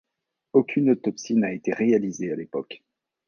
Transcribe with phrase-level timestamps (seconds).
[0.53, 2.81] Aucune autopsie n'a été réalisée à l'époque.